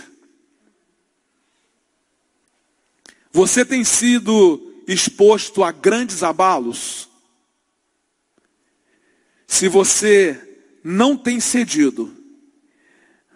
Você 3.32 3.64
tem 3.64 3.84
sido 3.84 4.74
exposto 4.88 5.64
a 5.64 5.72
grandes 5.72 6.24
abalos? 6.24 7.08
Se 9.46 9.68
você 9.68 10.58
não 10.84 11.16
tem 11.16 11.40
cedido, 11.40 12.12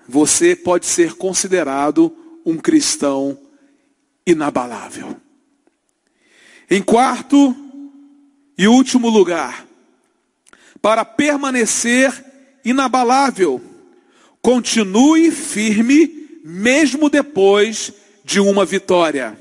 você 0.08 0.56
pode 0.56 0.88
ser 0.88 1.14
considerado 1.14 2.42
um 2.44 2.58
cristão 2.58 3.45
inabalável. 4.26 5.16
Em 6.70 6.82
quarto 6.82 7.56
e 8.58 8.68
último 8.68 9.10
lugar, 9.10 9.66
para 10.82 11.06
permanecer 11.06 12.14
inabalável, 12.64 13.62
continue 14.42 15.32
firme 15.32 16.26
mesmo 16.44 17.10
depois 17.10 17.92
de 18.24 18.40
uma 18.40 18.64
vitória. 18.64 19.36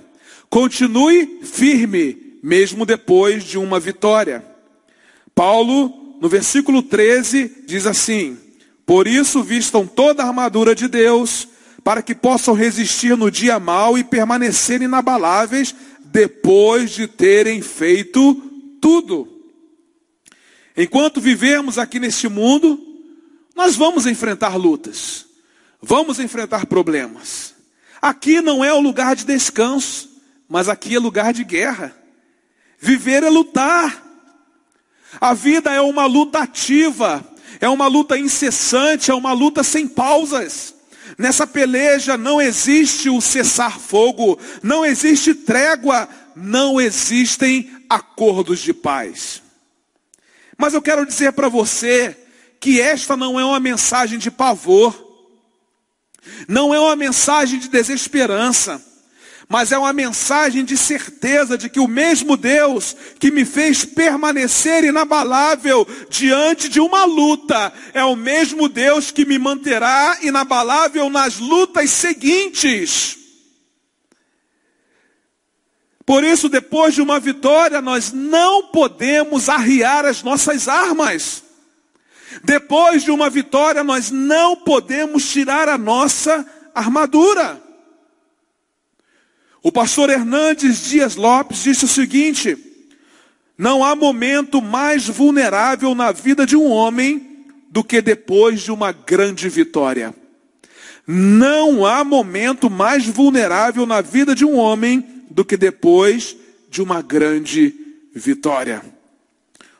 Continue 0.49 1.41
firme, 1.43 2.39
mesmo 2.43 2.87
depois 2.87 3.45
de 3.45 3.59
uma 3.59 3.79
vitória. 3.79 4.43
Paulo, 5.35 6.17
no 6.21 6.29
versículo 6.29 6.83
13, 6.83 7.65
diz 7.67 7.87
assim: 7.87 8.39
Por 8.87 9.07
isso 9.07 9.43
vistam 9.43 9.87
toda 9.87 10.23
a 10.23 10.29
armadura 10.29 10.75
de 10.75 10.89
Deus, 10.89 11.49
para 11.85 12.03
que 12.03 12.15
possam 12.15 12.55
resistir 12.55 13.15
no 13.15 13.31
dia 13.31 13.61
mau 13.61 13.99
e 13.99 14.03
permanecer 14.03 14.81
inabaláveis 14.81 15.75
depois 16.07 16.93
de 16.93 17.07
terem 17.07 17.61
feito 17.61 18.35
tudo. 18.81 19.29
Enquanto 20.75 21.21
vivemos 21.21 21.79
aqui 21.79 22.01
neste 22.01 22.27
mundo, 22.27 22.81
nós 23.55 23.77
vamos 23.77 24.07
enfrentar 24.07 24.57
lutas, 24.57 25.27
vamos 25.81 26.19
enfrentar 26.19 26.67
problemas. 26.67 27.55
Aqui 28.01 28.41
não 28.41 28.65
é 28.65 28.73
o 28.73 28.81
lugar 28.81 29.15
de 29.15 29.25
descanso, 29.25 30.11
mas 30.49 30.69
aqui 30.69 30.97
é 30.97 30.99
lugar 30.99 31.33
de 31.33 31.45
guerra. 31.45 31.97
Viver 32.79 33.23
é 33.23 33.31
lutar. 33.31 34.03
A 35.21 35.33
vida 35.33 35.73
é 35.73 35.81
uma 35.81 36.07
luta 36.07 36.41
ativa, 36.41 37.25
é 37.61 37.69
uma 37.69 37.87
luta 37.87 38.19
incessante, 38.19 39.11
é 39.11 39.15
uma 39.15 39.33
luta 39.33 39.63
sem 39.63 39.87
pausas. 39.87 40.74
Nessa 41.17 41.47
peleja 41.47 42.17
não 42.17 42.41
existe 42.41 43.09
o 43.09 43.21
cessar-fogo, 43.21 44.39
não 44.63 44.85
existe 44.85 45.35
trégua, 45.35 46.09
não 46.35 46.81
existem 46.81 47.71
acordos 47.89 48.61
de 48.61 48.75
paz. 48.75 49.43
Mas 50.57 50.75
eu 50.75 50.83
quero 50.83 51.07
dizer 51.07 51.33
para 51.33 51.49
você 51.49 52.17
que 52.61 52.81
esta 52.81 53.17
não 53.17 53.39
é 53.39 53.45
uma 53.45 53.61
mensagem 53.61 54.19
de 54.19 54.31
pavor, 54.31 55.03
não 56.49 56.75
é 56.75 56.81
uma 56.81 56.97
mensagem 56.97 57.59
de 57.59 57.69
desesperança, 57.69 58.83
mas 59.49 59.73
é 59.73 59.79
uma 59.79 59.93
mensagem 59.93 60.65
de 60.65 60.77
certeza 60.77 61.59
de 61.59 61.69
que 61.69 61.79
o 61.79 61.89
mesmo 61.89 62.37
Deus 62.37 62.97
que 63.19 63.31
me 63.31 63.45
fez 63.45 63.85
permanecer 63.85 64.85
inabalável 64.85 65.87
diante 66.09 66.69
de 66.69 66.81
uma 66.81 67.05
luta, 67.05 67.73
é 67.93 68.03
o 68.05 68.17
mesmo 68.17 68.69
Deus 68.69 69.11
que 69.11 69.25
me 69.25 69.39
manterá 69.39 70.19
inabalável 70.23 71.11
nas 71.11 71.39
lutas 71.39 71.91
seguintes. 71.91 73.19
Por 76.07 76.23
isso, 76.23 76.49
depois 76.49 76.95
de 76.95 77.01
uma 77.01 77.19
vitória, 77.19 77.81
nós 77.81 78.13
não 78.13 78.67
podemos 78.67 79.49
arriar 79.49 80.05
as 80.05 80.23
nossas 80.23 80.69
armas. 80.69 81.43
Depois 82.43 83.03
de 83.03 83.11
uma 83.11 83.31
vitória, 83.31 83.83
nós 83.83 84.11
não 84.11 84.57
podemos 84.57 85.31
tirar 85.31 85.69
a 85.69 85.79
nossa 85.79 86.47
armadura. 86.75 87.64
O 89.65 89.73
pastor 89.73 90.11
Hernandes 90.11 90.85
Dias 90.85 91.17
Lopes 91.17 91.63
disse 91.63 91.87
o 91.87 91.89
seguinte: 91.89 92.55
não 93.57 93.83
há 93.83 93.97
momento 93.97 94.61
mais 94.61 95.09
vulnerável 95.09 95.95
na 95.95 96.13
vida 96.13 96.45
de 96.45 96.55
um 96.55 96.71
homem 96.71 97.47
do 97.71 97.83
que 97.83 98.03
depois 98.03 98.61
de 98.61 98.71
uma 98.71 98.93
grande 98.93 99.49
vitória. 99.49 100.15
Não 101.07 101.87
há 101.87 102.05
momento 102.05 102.69
mais 102.69 103.07
vulnerável 103.07 103.87
na 103.87 104.03
vida 104.03 104.35
de 104.35 104.45
um 104.45 104.55
homem 104.55 105.25
do 105.31 105.47
que 105.47 105.57
depois 105.57 106.37
de 106.69 106.83
uma 106.83 107.01
grande 107.01 107.75
vitória. 108.15 108.83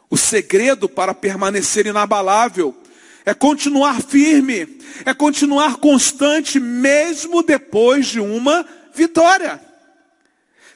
O 0.09 0.17
segredo 0.17 0.89
para 0.89 1.13
permanecer 1.13 1.85
inabalável 1.85 2.75
é 3.23 3.35
continuar 3.35 4.01
firme, 4.01 4.79
é 5.05 5.13
continuar 5.13 5.77
constante 5.77 6.59
mesmo 6.59 7.43
depois 7.43 8.07
de 8.07 8.19
uma 8.19 8.67
vitória. 8.95 9.74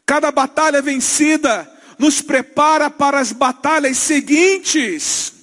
Cada 0.08 0.32
batalha 0.32 0.80
vencida 0.80 1.70
nos 1.98 2.22
prepara 2.22 2.88
para 2.88 3.20
as 3.20 3.30
batalhas 3.30 3.98
seguintes. 3.98 5.34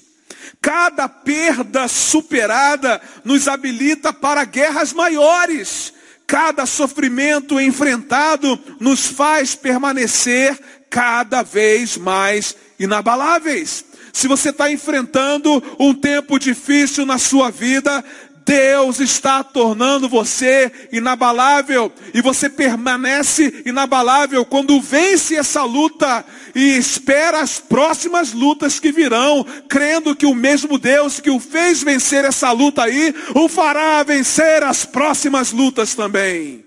Cada 0.60 1.08
perda 1.08 1.88
superada 1.88 3.00
nos 3.24 3.48
habilita 3.48 4.12
para 4.12 4.44
guerras 4.44 4.92
maiores. 4.92 5.94
Cada 6.26 6.66
sofrimento 6.66 7.60
enfrentado 7.60 8.60
nos 8.80 9.06
faz 9.06 9.54
permanecer 9.54 10.60
cada 10.90 11.44
vez 11.44 11.96
mais 11.96 12.56
inabaláveis. 12.80 13.86
Se 14.12 14.28
você 14.28 14.50
está 14.50 14.72
enfrentando 14.72 15.62
um 15.78 15.94
tempo 15.94 16.40
difícil 16.40 17.06
na 17.06 17.20
sua 17.20 17.52
vida, 17.52 18.04
Deus 18.46 19.00
está 19.00 19.44
tornando 19.44 20.08
você 20.08 20.72
inabalável 20.92 21.92
e 22.14 22.22
você 22.22 22.48
permanece 22.48 23.64
inabalável 23.66 24.46
quando 24.46 24.80
vence 24.80 25.36
essa 25.36 25.64
luta 25.64 26.24
e 26.54 26.78
espera 26.78 27.42
as 27.42 27.60
próximas 27.60 28.34
lutas 28.34 28.80
que 28.80 28.92
virão, 28.92 29.44
crendo 29.68 30.16
que 30.16 30.28
o 30.28 30.36
mesmo 30.36 30.78
Deus 30.78 31.20
que 31.20 31.32
o 31.32 31.40
fez 31.40 31.82
vencer 31.82 32.24
essa 32.24 32.52
luta 32.52 32.84
aí, 32.84 33.16
o 33.34 33.50
fará 33.50 34.04
vencer 34.04 34.62
as 34.62 34.86
próximas 34.86 35.52
lutas 35.52 35.96
também. 35.96 36.64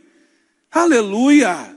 Aleluia! 0.72 1.76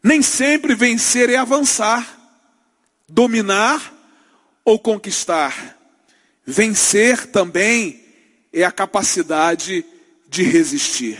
Nem 0.00 0.22
sempre 0.22 0.76
vencer 0.76 1.28
é 1.28 1.36
avançar, 1.36 2.06
dominar 3.08 3.92
ou 4.64 4.78
conquistar. 4.78 5.75
Vencer 6.46 7.26
também 7.26 8.04
é 8.52 8.64
a 8.64 8.70
capacidade 8.70 9.84
de 10.28 10.44
resistir. 10.44 11.18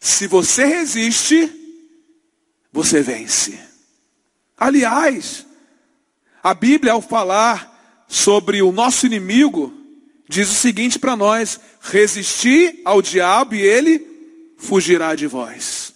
Se 0.00 0.26
você 0.26 0.64
resiste, 0.64 1.50
você 2.72 3.02
vence. 3.02 3.58
Aliás, 4.56 5.46
a 6.42 6.54
Bíblia, 6.54 6.92
ao 6.92 7.02
falar 7.02 8.04
sobre 8.08 8.62
o 8.62 8.72
nosso 8.72 9.06
inimigo, 9.06 9.72
diz 10.28 10.50
o 10.50 10.54
seguinte 10.54 10.98
para 10.98 11.16
nós: 11.16 11.60
resistir 11.80 12.80
ao 12.84 13.02
diabo 13.02 13.54
e 13.54 13.60
ele 13.60 14.54
fugirá 14.56 15.14
de 15.14 15.26
vós. 15.26 15.92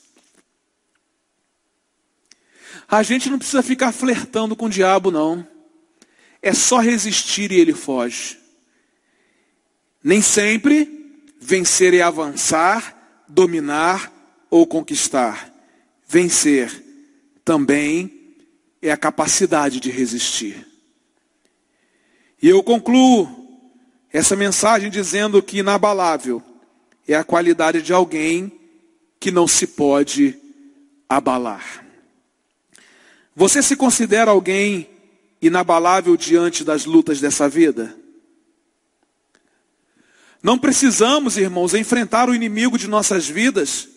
A 2.87 3.03
gente 3.03 3.29
não 3.29 3.39
precisa 3.39 3.63
ficar 3.63 3.93
flertando 3.93 4.57
com 4.57 4.67
o 4.67 4.71
diabo, 4.71 5.11
não. 5.11 5.47
É 6.43 6.53
só 6.53 6.79
resistir 6.79 7.53
e 7.53 7.61
ele 7.61 7.75
foge. 7.75 8.39
Nem 10.03 10.23
sempre 10.23 10.99
vencer 11.41 11.95
é 11.95 12.03
avançar, 12.03 13.25
dominar 13.29 14.13
ou 14.51 14.67
conquistar. 14.67 15.53
Vencer 16.07 16.85
também 17.45 18.37
é 18.81 18.91
a 18.91 18.97
capacidade 18.97 19.81
de 19.81 19.91
resistir. 19.91 20.67
E 22.41 22.49
eu 22.49 22.63
concluo 22.63 23.49
essa 24.13 24.37
mensagem 24.37 24.91
dizendo 24.91 25.43
que 25.43 25.59
inabalável 25.59 26.43
é 27.07 27.15
a 27.15 27.25
qualidade 27.25 27.83
de 27.83 27.93
alguém 27.93 28.53
que 29.19 29.31
não 29.31 29.49
se 29.49 29.67
pode 29.67 30.39
abalar. 31.09 31.85
Você 33.35 33.63
se 33.63 33.77
considera 33.77 34.31
alguém 34.31 34.89
inabalável 35.41 36.17
diante 36.17 36.65
das 36.65 36.85
lutas 36.85 37.21
dessa 37.21 37.49
vida? 37.49 37.95
Não 40.43 40.59
precisamos, 40.59 41.37
irmãos, 41.37 41.75
enfrentar 41.75 42.29
o 42.29 42.35
inimigo 42.35 42.79
de 42.79 42.87
nossas 42.87 43.29
vidas 43.29 43.89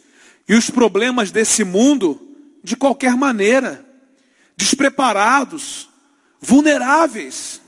e 0.47 0.55
os 0.55 0.69
problemas 0.69 1.31
desse 1.31 1.63
mundo 1.63 2.19
de 2.63 2.75
qualquer 2.75 3.15
maneira, 3.15 3.85
despreparados, 4.57 5.89
vulneráveis. 6.39 7.61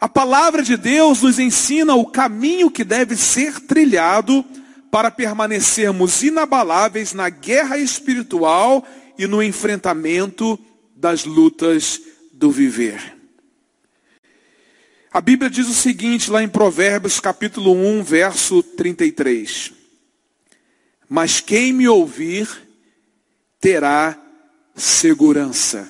A 0.00 0.08
palavra 0.08 0.62
de 0.62 0.76
Deus 0.76 1.22
nos 1.22 1.38
ensina 1.38 1.94
o 1.94 2.06
caminho 2.06 2.70
que 2.70 2.84
deve 2.84 3.16
ser 3.16 3.60
trilhado 3.60 4.44
para 4.90 5.10
permanecermos 5.10 6.22
inabaláveis 6.22 7.12
na 7.12 7.28
guerra 7.28 7.78
espiritual 7.78 8.84
e 9.16 9.26
no 9.26 9.42
enfrentamento 9.42 10.58
das 10.96 11.24
lutas 11.24 12.00
do 12.40 12.50
viver. 12.50 13.18
A 15.12 15.20
Bíblia 15.20 15.50
diz 15.50 15.68
o 15.68 15.74
seguinte 15.74 16.30
lá 16.30 16.42
em 16.42 16.48
Provérbios 16.48 17.20
capítulo 17.20 17.74
1, 17.74 18.02
verso 18.02 18.62
33. 18.62 19.74
Mas 21.06 21.38
quem 21.38 21.70
me 21.74 21.86
ouvir 21.86 22.48
terá 23.60 24.18
segurança, 24.74 25.86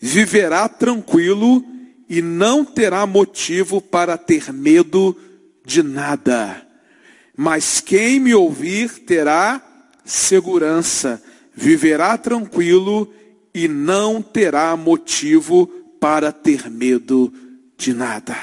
viverá 0.00 0.68
tranquilo 0.68 1.64
e 2.08 2.22
não 2.22 2.64
terá 2.64 3.04
motivo 3.04 3.80
para 3.80 4.16
ter 4.16 4.52
medo 4.52 5.18
de 5.64 5.82
nada. 5.82 6.64
Mas 7.36 7.80
quem 7.80 8.20
me 8.20 8.32
ouvir 8.32 9.00
terá 9.00 9.60
segurança, 10.04 11.20
viverá 11.52 12.16
tranquilo 12.16 13.12
e 13.54 13.68
não 13.68 14.22
terá 14.22 14.76
motivo 14.76 15.66
para 16.00 16.32
ter 16.32 16.70
medo 16.70 17.32
de 17.76 17.92
nada. 17.92 18.36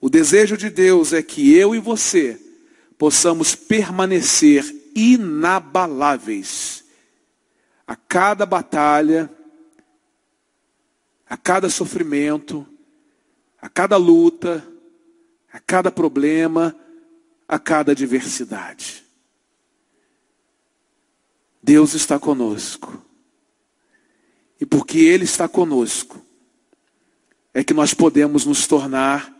O 0.00 0.10
desejo 0.10 0.56
de 0.56 0.68
Deus 0.68 1.12
é 1.12 1.22
que 1.22 1.54
eu 1.54 1.74
e 1.74 1.78
você 1.78 2.40
possamos 2.98 3.54
permanecer 3.54 4.64
inabaláveis 4.94 6.84
a 7.86 7.96
cada 7.96 8.46
batalha, 8.46 9.30
a 11.28 11.36
cada 11.36 11.68
sofrimento, 11.68 12.66
a 13.60 13.68
cada 13.68 13.96
luta, 13.96 14.66
a 15.52 15.58
cada 15.58 15.90
problema, 15.90 16.74
a 17.48 17.58
cada 17.58 17.92
adversidade. 17.92 19.04
Deus 21.62 21.94
está 21.94 22.18
conosco. 22.18 23.02
E 24.60 24.66
porque 24.66 24.98
Ele 24.98 25.24
está 25.24 25.48
conosco, 25.48 26.24
é 27.52 27.62
que 27.62 27.74
nós 27.74 27.94
podemos 27.94 28.44
nos 28.44 28.66
tornar 28.66 29.32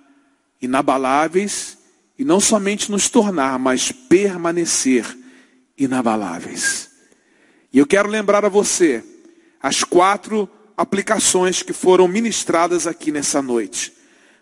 inabaláveis 0.61 1.79
e 2.19 2.25
não 2.25 2.41
somente 2.41 2.91
nos 2.91 3.09
tornar, 3.09 3.59
mas 3.59 3.91
permanecer 3.91 5.05
inabaláveis. 5.77 6.91
E 7.73 7.79
eu 7.79 7.87
quero 7.87 8.09
lembrar 8.09 8.45
a 8.45 8.49
você 8.49 9.03
as 9.61 9.83
quatro 9.83 10.49
aplicações 10.77 11.63
que 11.63 11.73
foram 11.73 12.07
ministradas 12.07 12.87
aqui 12.87 13.11
nessa 13.11 13.43
noite. 13.43 13.93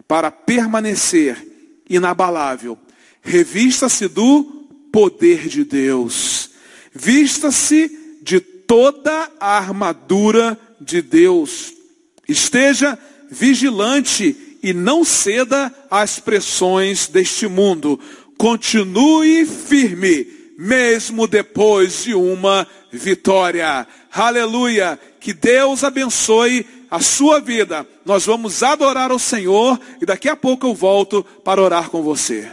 Para 0.07 0.31
permanecer 0.31 1.83
inabalável, 1.89 2.79
revista-se 3.23 4.09
do 4.09 4.45
poder 4.93 5.49
de 5.49 5.65
Deus, 5.65 6.51
vista-se 6.93 8.02
toda 8.73 9.31
a 9.39 9.59
armadura 9.59 10.59
de 10.81 11.03
Deus, 11.03 11.75
esteja 12.27 12.99
vigilante 13.31 14.59
e 14.63 14.73
não 14.73 15.05
ceda 15.05 15.71
às 15.91 16.19
pressões 16.19 17.07
deste 17.07 17.47
mundo. 17.47 18.01
Continue 18.39 19.45
firme, 19.45 20.27
mesmo 20.59 21.27
depois 21.27 22.05
de 22.05 22.15
uma 22.15 22.67
vitória. 22.91 23.87
Aleluia! 24.11 24.99
Que 25.21 25.35
Deus 25.35 25.85
abençoe 25.85 26.65
a 26.91 26.99
sua 26.99 27.41
vida. 27.41 27.87
Nós 28.07 28.25
vamos 28.25 28.63
adorar 28.63 29.13
o 29.13 29.19
Senhor 29.19 29.79
e 30.01 30.07
daqui 30.07 30.31
a 30.31 30.37
pouco 30.37 30.67
eu 30.67 30.75
volto 30.75 31.23
para 31.45 31.61
orar 31.61 31.91
com 31.91 32.03
você. 32.03 32.51